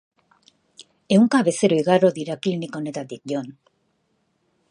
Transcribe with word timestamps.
Ehunka 1.15 1.41
bezero 1.49 1.77
igaro 1.81 2.09
dira 2.17 2.39
klinika 2.47 2.81
honetatik, 2.83 3.23
Jon. 3.33 3.53